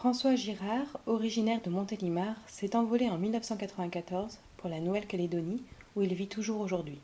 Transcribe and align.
François 0.00 0.34
Girard, 0.34 0.98
originaire 1.04 1.60
de 1.60 1.68
Montélimar, 1.68 2.34
s'est 2.46 2.74
envolé 2.74 3.10
en 3.10 3.18
1994 3.18 4.38
pour 4.56 4.70
la 4.70 4.80
Nouvelle-Calédonie, 4.80 5.62
où 5.94 6.00
il 6.00 6.14
vit 6.14 6.26
toujours 6.26 6.62
aujourd'hui. 6.62 6.98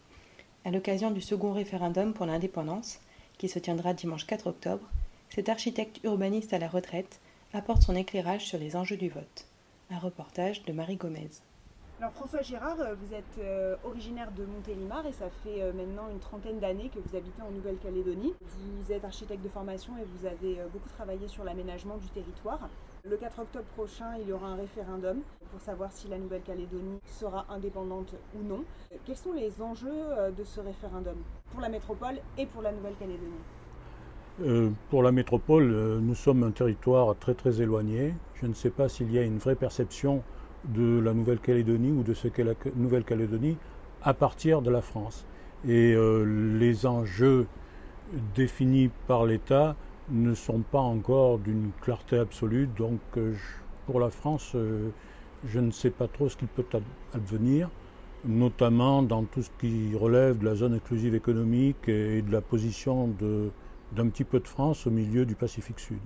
À 0.64 0.70
l'occasion 0.70 1.10
du 1.10 1.20
second 1.20 1.52
référendum 1.52 2.14
pour 2.14 2.24
l'indépendance, 2.24 3.00
qui 3.36 3.50
se 3.50 3.58
tiendra 3.58 3.92
dimanche 3.92 4.26
4 4.26 4.46
octobre, 4.46 4.88
cet 5.28 5.50
architecte 5.50 6.00
urbaniste 6.04 6.54
à 6.54 6.58
la 6.58 6.68
retraite 6.68 7.20
apporte 7.52 7.82
son 7.82 7.94
éclairage 7.94 8.46
sur 8.46 8.58
les 8.58 8.76
enjeux 8.76 8.96
du 8.96 9.10
vote. 9.10 9.44
Un 9.90 9.98
reportage 9.98 10.64
de 10.64 10.72
Marie 10.72 10.96
Gomez. 10.96 11.28
Alors 11.98 12.12
François 12.12 12.42
Girard, 12.42 12.78
euh, 12.80 12.94
vous 12.94 13.14
êtes 13.14 13.38
euh, 13.38 13.74
originaire 13.82 14.30
de 14.32 14.44
Montélimar 14.44 15.06
et 15.06 15.12
ça 15.12 15.30
fait 15.42 15.62
euh, 15.62 15.72
maintenant 15.72 16.10
une 16.12 16.18
trentaine 16.18 16.58
d'années 16.58 16.90
que 16.94 16.98
vous 16.98 17.16
habitez 17.16 17.40
en 17.40 17.50
Nouvelle-Calédonie. 17.50 18.34
Vous 18.42 18.92
êtes 18.92 19.06
architecte 19.06 19.42
de 19.42 19.48
formation 19.48 19.94
et 19.96 20.04
vous 20.04 20.26
avez 20.26 20.58
beaucoup 20.74 20.90
travaillé 20.90 21.26
sur 21.26 21.42
l'aménagement 21.42 21.96
du 21.96 22.06
territoire. 22.08 22.68
Le 23.08 23.16
4 23.16 23.38
octobre 23.38 23.64
prochain, 23.76 24.14
il 24.20 24.28
y 24.28 24.32
aura 24.32 24.48
un 24.48 24.56
référendum 24.56 25.20
pour 25.50 25.60
savoir 25.62 25.90
si 25.90 26.08
la 26.08 26.18
Nouvelle-Calédonie 26.18 26.98
sera 27.06 27.46
indépendante 27.48 28.14
ou 28.34 28.46
non. 28.46 28.62
Quels 29.06 29.16
sont 29.16 29.32
les 29.32 29.62
enjeux 29.62 30.32
de 30.36 30.44
ce 30.44 30.60
référendum 30.60 31.16
pour 31.50 31.62
la 31.62 31.70
métropole 31.70 32.16
et 32.36 32.44
pour 32.44 32.60
la 32.60 32.72
Nouvelle-Calédonie? 32.72 34.74
Pour 34.90 35.02
la 35.02 35.12
métropole, 35.12 35.98
nous 36.00 36.14
sommes 36.14 36.42
un 36.42 36.50
territoire 36.50 37.16
très 37.16 37.32
très 37.32 37.62
éloigné. 37.62 38.12
Je 38.34 38.46
ne 38.46 38.52
sais 38.52 38.70
pas 38.70 38.90
s'il 38.90 39.10
y 39.12 39.18
a 39.18 39.22
une 39.22 39.38
vraie 39.38 39.54
perception 39.54 40.22
de 40.74 41.00
la 41.00 41.14
Nouvelle-Calédonie 41.14 41.92
ou 41.92 42.02
de 42.02 42.14
ce 42.14 42.28
qu'est 42.28 42.44
la 42.44 42.54
Nouvelle-Calédonie 42.74 43.56
à 44.02 44.14
partir 44.14 44.62
de 44.62 44.70
la 44.70 44.82
France. 44.82 45.26
Et 45.66 45.94
euh, 45.94 46.24
les 46.58 46.86
enjeux 46.86 47.46
définis 48.34 48.90
par 49.06 49.24
l'État 49.24 49.76
ne 50.10 50.34
sont 50.34 50.60
pas 50.60 50.80
encore 50.80 51.38
d'une 51.38 51.70
clarté 51.80 52.18
absolue. 52.18 52.68
Donc 52.76 53.00
euh, 53.16 53.34
pour 53.86 54.00
la 54.00 54.10
France, 54.10 54.52
euh, 54.54 54.90
je 55.44 55.60
ne 55.60 55.70
sais 55.70 55.90
pas 55.90 56.08
trop 56.08 56.28
ce 56.28 56.36
qu'il 56.36 56.48
peut 56.48 56.64
advenir, 57.14 57.68
notamment 58.24 59.02
dans 59.02 59.24
tout 59.24 59.42
ce 59.42 59.50
qui 59.58 59.94
relève 59.96 60.38
de 60.38 60.44
la 60.44 60.54
zone 60.54 60.74
exclusive 60.74 61.14
économique 61.14 61.88
et 61.88 62.22
de 62.22 62.32
la 62.32 62.40
position 62.40 63.08
d'un 63.92 64.08
petit 64.08 64.24
peu 64.24 64.40
de 64.40 64.48
France 64.48 64.86
au 64.86 64.90
milieu 64.90 65.26
du 65.26 65.34
Pacifique 65.34 65.80
Sud. 65.80 65.98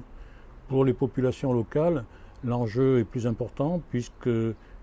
Pour 0.69 0.85
les 0.85 0.93
populations 0.93 1.53
locales, 1.53 2.05
l'enjeu 2.45 2.99
est 2.99 3.05
plus 3.05 3.27
important 3.27 3.81
puisque 3.91 4.31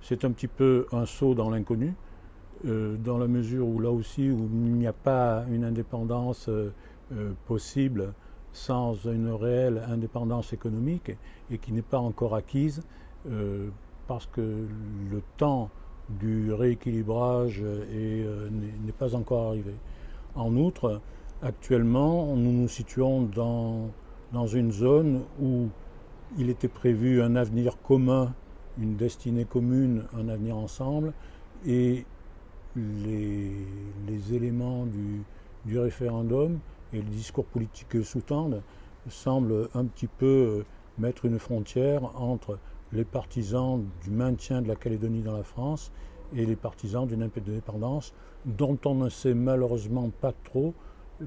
c'est 0.01 0.25
un 0.25 0.31
petit 0.31 0.47
peu 0.47 0.87
un 0.91 1.05
saut 1.05 1.33
dans 1.33 1.49
l'inconnu, 1.49 1.93
euh, 2.65 2.95
dans 2.97 3.17
la 3.17 3.27
mesure 3.27 3.67
où 3.67 3.79
là 3.79 3.91
aussi 3.91 4.29
où 4.29 4.49
il 4.51 4.73
n'y 4.75 4.87
a 4.87 4.93
pas 4.93 5.45
une 5.51 5.63
indépendance 5.63 6.49
euh, 6.49 6.73
euh, 7.13 7.31
possible 7.45 8.13
sans 8.53 8.95
une 9.05 9.29
réelle 9.29 9.83
indépendance 9.87 10.53
économique 10.53 11.11
et 11.51 11.57
qui 11.57 11.71
n'est 11.71 11.81
pas 11.83 11.99
encore 11.99 12.33
acquise 12.33 12.81
parce 14.07 14.25
que 14.25 14.41
le 14.41 15.21
temps 15.35 15.69
du 16.09 16.53
rééquilibrage 16.53 17.61
n'est 17.61 18.91
pas 18.97 19.15
encore 19.15 19.49
arrivé. 19.49 19.73
En 20.33 20.55
outre, 20.55 21.01
actuellement, 21.43 22.35
nous 22.35 22.53
nous 22.53 22.67
situons 22.69 23.23
dans, 23.23 23.89
dans 24.31 24.47
une 24.47 24.71
zone 24.71 25.21
où 25.41 25.67
il 26.37 26.49
était 26.49 26.67
prévu 26.67 27.21
un 27.21 27.35
avenir 27.35 27.81
commun, 27.81 28.33
une 28.79 28.95
destinée 28.95 29.45
commune, 29.45 30.05
un 30.15 30.29
avenir 30.29 30.57
ensemble, 30.57 31.13
et 31.65 32.05
les, 32.75 34.33
éléments 34.33 34.85
du, 34.85 35.23
référendum 35.79 36.59
et 36.93 36.97
le 36.97 37.09
discours 37.09 37.45
politique 37.45 37.89
que 37.89 38.03
sous-tendent 38.03 38.61
semblent 39.09 39.69
un 39.73 39.85
petit 39.85 40.07
peu 40.07 40.25
euh, 40.25 40.65
mettre 40.97 41.25
une 41.25 41.39
frontière 41.39 42.03
entre 42.19 42.57
les 42.93 43.03
partisans 43.03 43.83
du 44.03 44.11
maintien 44.11 44.61
de 44.61 44.67
la 44.67 44.75
Calédonie 44.75 45.21
dans 45.21 45.35
la 45.35 45.43
France 45.43 45.91
et 46.35 46.45
les 46.45 46.55
partisans 46.55 47.05
d'une 47.05 47.23
indépendance 47.23 48.13
dont 48.45 48.77
on 48.85 48.95
ne 48.95 49.09
sait 49.09 49.33
malheureusement 49.33 50.09
pas 50.21 50.33
trop 50.45 50.73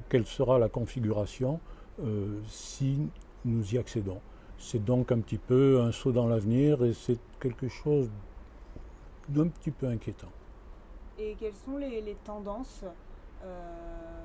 quelle 0.09 0.25
sera 0.25 0.57
la 0.57 0.69
configuration 0.69 1.59
euh, 2.03 2.39
si 2.47 2.97
nous 3.45 3.75
y 3.75 3.77
accédons. 3.77 4.21
C'est 4.61 4.85
donc 4.85 5.11
un 5.11 5.19
petit 5.19 5.39
peu 5.39 5.81
un 5.81 5.91
saut 5.91 6.11
dans 6.11 6.27
l'avenir 6.27 6.83
et 6.85 6.93
c'est 6.93 7.17
quelque 7.39 7.67
chose 7.67 8.09
d'un 9.27 9.47
petit 9.47 9.71
peu 9.71 9.87
inquiétant. 9.87 10.29
Et 11.17 11.35
quelles 11.39 11.55
sont 11.55 11.77
les, 11.77 12.15
tendances 12.23 12.83
euh, 13.43 14.23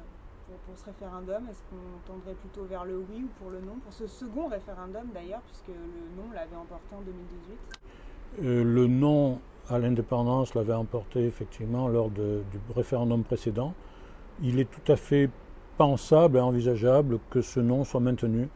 pour, 0.67 0.79
ce 0.79 0.85
référendum? 0.85 1.43
Est-ce 1.51 1.63
qu'on 1.71 2.13
tendrait 2.13 2.35
plutôt 2.35 2.65
vers 2.65 2.85
le 2.85 2.99
oui 2.99 3.25
ou 3.25 3.29
pour 3.41 3.51
le 3.51 3.61
non? 3.61 3.77
Pour 3.83 3.93
ce 3.93 4.07
second 4.07 4.49
référendum 4.49 5.07
d'ailleurs, 5.15 5.41
puisque 5.47 5.69
le 5.69 6.23
non 6.23 6.31
l'avait 6.35 6.57
emporté 6.57 6.95
en 6.95 7.01
2018 7.01 8.45
euh, 8.45 8.63
Le 8.63 8.87
non 8.87 9.41
à 9.71 9.79
l'indépendance 9.79 10.55
l'avait 10.55 10.75
emporté 10.75 11.25
effectivement 11.25 11.89
lors 11.89 12.11
du 12.11 12.43
référendum 12.75 13.25
précédent. 13.25 13.73
Il 14.43 14.61
est 14.61 14.71
tout 14.71 14.93
à 14.93 14.97
fait 14.97 15.31
pensable 15.79 16.37
et 16.37 16.41
envisageable 16.41 17.19
que 17.31 17.41
ce 17.41 17.59
non 17.59 17.85
soit 17.85 18.01
maintenu 18.01 18.49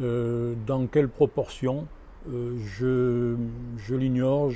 euh, 0.00 0.54
dans 0.66 0.86
quelle 0.86 1.08
proportion 1.08 1.86
euh, 2.30 2.56
Je, 2.58 3.94
l'ignore. 3.94 4.52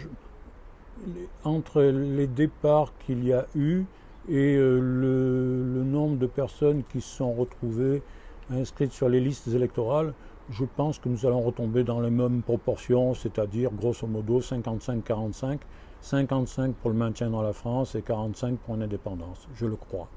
Entre 1.42 1.82
les 1.82 2.26
départs 2.26 2.92
qu'il 3.04 3.24
y 3.24 3.32
a 3.32 3.46
eu 3.56 3.84
et 4.28 4.56
euh, 4.56 4.78
le, 4.78 5.82
nombre 5.82 6.16
de 6.16 6.26
personnes 6.26 6.84
qui 6.84 7.00
se 7.00 7.16
sont 7.16 7.32
retrouvées 7.32 8.02
inscrites 8.50 8.92
sur 8.92 9.08
les 9.08 9.18
listes 9.18 9.48
électorales, 9.48 10.14
je 10.50 10.64
pense 10.64 10.98
que 10.98 11.08
nous 11.08 11.26
allons 11.26 11.40
retomber 11.40 11.82
dans 11.82 12.00
les 12.00 12.10
mêmes 12.10 12.42
proportions, 12.42 13.14
c'est-à-dire 13.14 13.70
grosso 13.72 14.06
modo 14.06 14.40
55-45, 14.40 15.58
55 16.00 16.74
pour 16.74 16.90
le 16.90 16.96
maintien 16.96 17.30
dans 17.30 17.42
la 17.42 17.52
France 17.52 17.94
et 17.94 18.02
45 18.02 18.58
pour 18.58 18.76
l'indépendance, 18.76 19.48
je 19.54 19.66
le 19.66 19.76
crois. 19.76 20.08